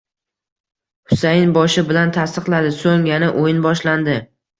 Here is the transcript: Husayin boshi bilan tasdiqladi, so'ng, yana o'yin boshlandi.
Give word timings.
Husayin 1.11 1.51
boshi 1.57 1.83
bilan 1.89 2.13
tasdiqladi, 2.15 2.71
so'ng, 2.79 3.05
yana 3.11 3.29
o'yin 3.43 3.61
boshlandi. 3.67 4.17